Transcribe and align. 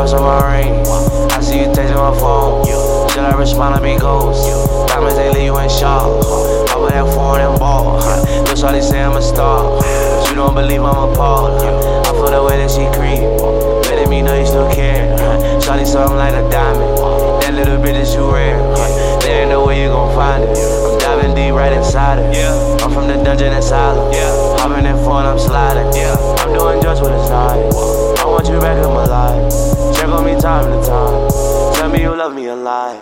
Rolls 0.00 0.14
on 0.14 0.22
my 0.22 0.40
ring. 0.56 0.72
I 1.36 1.40
see 1.42 1.60
you 1.60 1.66
texting 1.76 2.00
my 2.00 2.18
phone. 2.18 2.64
Should 3.10 3.20
I 3.20 3.36
respond 3.36 3.76
to 3.76 3.82
me 3.82 3.98
ghost? 3.98 4.48
Diamonds 4.88 5.16
they 5.16 5.28
leave 5.28 5.52
you 5.52 5.58
in 5.58 5.68
shock. 5.68 6.24
Over 6.72 6.88
that 6.88 7.04
foreign 7.12 7.58
ball. 7.58 8.00
Look, 8.00 8.72
they 8.72 8.80
say 8.80 9.02
I'm 9.02 9.12
a 9.12 9.20
star. 9.20 9.78
But 9.78 10.30
you 10.30 10.36
don't 10.36 10.54
believe 10.54 10.80
I'm 10.80 10.96
a 10.96 11.14
part. 11.14 11.60
I 11.60 12.12
feel 12.12 12.30
the 12.32 12.42
way 12.42 12.56
that 12.56 12.70
she 12.70 12.88
creep. 12.96 13.20
Letting 13.92 14.08
me 14.08 14.22
know 14.22 14.40
you 14.40 14.46
still 14.46 14.72
care. 14.72 15.04
Charlie 15.60 15.84
something 15.84 16.16
like 16.16 16.32
a 16.32 16.48
diamond. 16.48 16.96
That 17.42 17.52
little 17.52 17.76
bit 17.76 17.92
that 17.92 18.08
you 18.16 18.32
rare. 18.32 18.56
There 19.20 19.42
ain't 19.42 19.50
no 19.50 19.66
way 19.66 19.82
you 19.82 19.88
gon' 19.88 20.14
find 20.14 20.44
it. 20.44 20.56
I'm 20.56 20.98
diving 20.98 21.34
deep 21.34 21.52
right 21.52 21.74
inside 21.74 22.20
it. 22.20 22.80
I'm 22.80 22.90
from 22.90 23.06
the 23.06 23.22
dungeon 23.22 23.52
that's 23.52 23.68
silent. 23.68 24.16
Hopping 24.60 24.86
in 24.86 24.96
phone, 25.04 25.26
I'm 25.26 25.38
sliding. 25.38 25.92
I'm 25.92 26.54
doing. 26.56 26.89
time 30.50 30.66
to 30.72 30.84
time. 30.84 31.74
Tell 31.74 31.88
me 31.90 32.00
you 32.02 32.10
love 32.16 32.34
me 32.34 32.46
a 32.46 32.56
lie. 32.56 33.00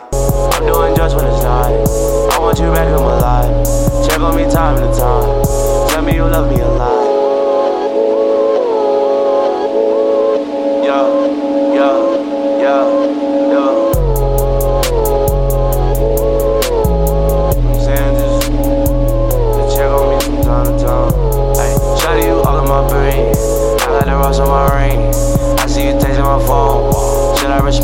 I'm 0.53 0.67
doing 0.67 0.95
just 0.95 1.17
what 1.17 1.25
it's 1.25 1.43
like. 1.43 2.35
I 2.35 2.39
want 2.39 2.59
you 2.59 2.71
back 2.73 2.89
in 2.89 3.03
my 3.03 3.19
life. 3.19 4.07
Check 4.07 4.21
on 4.21 4.37
me 4.37 4.45
time 4.51 4.77
to 4.77 4.99
time. 4.99 5.89
Tell 5.89 6.03
me 6.03 6.17
you 6.17 6.25
love 6.25 6.51
me 6.51 6.61
a 6.61 6.69
lie. 6.69 6.98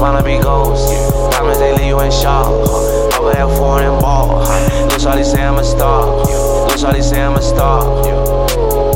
finna 0.05 0.23
be 0.23 0.43
ghosts. 0.43 0.93
Yeah. 0.93 1.31
Diamonds, 1.31 1.59
they 1.59 1.73
leave 1.73 1.87
you 1.87 2.01
in 2.01 2.11
shock. 2.11 2.47
Huh? 2.47 3.21
Over 3.21 3.35
here, 3.35 3.49
foreign 3.57 3.87
and 3.87 4.01
ball. 4.03 4.45
Huh? 4.45 4.87
Look, 4.87 5.01
Charlie 5.01 5.25
say 5.25 5.43
I'm 5.43 5.57
a 5.57 5.65
star. 5.65 6.29
Yeah. 6.29 6.37
Look, 6.69 6.79
Charlie 6.79 7.01
say 7.01 7.23
I'm 7.23 7.37
a 7.37 7.43
star. 7.43 8.07
Yeah. 8.07 8.94